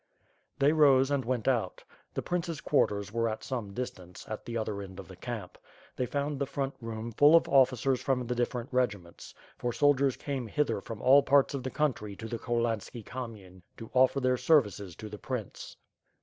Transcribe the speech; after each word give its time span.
They 0.57 0.73
rose 0.73 1.11
and 1.11 1.23
went 1.23 1.47
out. 1.47 1.83
Th« 2.15 2.25
prince's 2.25 2.59
quarters 2.59 3.11
were 3.13 3.29
at 3.29 3.43
some 3.43 3.71
distance, 3.71 4.25
at 4.27 4.43
the 4.45 4.57
other 4.57 4.81
end 4.81 4.99
of 4.99 5.07
the 5.07 5.15
camp. 5.15 5.59
They 5.95 6.07
found 6.07 6.39
the 6.39 6.47
front 6.47 6.73
room 6.81 7.11
full 7.11 7.35
of 7.35 7.43
ofi&cers 7.43 7.99
from 8.01 8.25
the 8.25 8.33
different 8.33 8.69
regiments; 8.73 9.35
for 9.59 9.71
soldiers 9.71 10.17
came 10.17 10.47
hither 10.47 10.81
from 10.81 11.03
all 11.03 11.21
parts 11.21 11.53
of 11.53 11.61
the 11.61 11.69
country 11.69 12.15
to 12.15 12.27
the 12.27 12.39
Cholhanski 12.39 13.03
Kamyen 13.05 13.61
to 13.77 13.91
offer 13.93 14.19
their 14.19 14.37
services 14.37 14.95
to 14.95 15.07
the 15.07 15.19
prince. 15.19 15.77